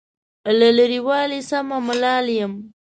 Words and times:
له 0.59 0.69
لرې 0.77 0.99
والي 1.07 1.41
سمه 1.49 1.77
ملال 1.87 2.25
یم. 2.37 2.53